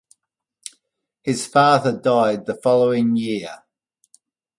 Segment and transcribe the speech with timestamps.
[1.21, 3.61] His father died the following year.